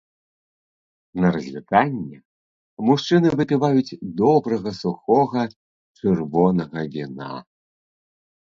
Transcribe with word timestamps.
На 1.23 1.27
развітанне 1.35 2.17
мужчыны 2.87 3.27
выпіваюць 3.41 3.97
добрага 4.23 4.69
сухога 4.81 5.41
чырвонага 5.99 6.79
віна. 6.97 7.33